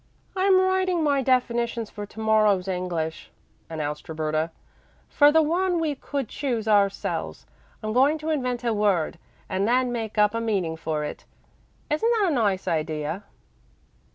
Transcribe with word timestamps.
"I'm 0.35 0.59
writing 0.59 1.03
my 1.03 1.21
definitions 1.21 1.91
for 1.91 2.07
to 2.07 2.19
morrow's 2.19 2.67
English," 2.67 3.29
announced 3.69 4.09
Roberta. 4.09 4.49
"For 5.07 5.31
the 5.31 5.43
one 5.43 5.79
we 5.79 5.93
could 5.93 6.27
choose 6.27 6.67
ourselves 6.67 7.45
I'm 7.83 7.93
going 7.93 8.17
to 8.17 8.31
invent 8.31 8.63
a 8.63 8.73
word 8.73 9.19
and 9.47 9.67
then 9.67 9.91
make 9.91 10.17
up 10.17 10.33
a 10.33 10.41
meaning 10.41 10.75
for 10.75 11.03
it. 11.03 11.25
Isn't 11.91 12.09
that 12.19 12.31
a 12.31 12.33
nice 12.33 12.67
idea?" 12.67 13.25